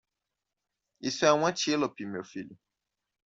Isso 0.99 1.27
é 1.27 1.31
um 1.31 1.45
antílope 1.45 2.07
meu 2.07 2.23
filho. 2.23 2.57